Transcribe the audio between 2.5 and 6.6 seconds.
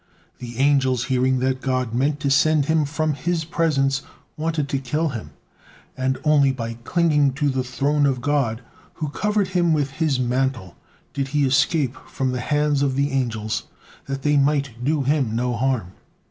him from His presence, wanted to kill him, and only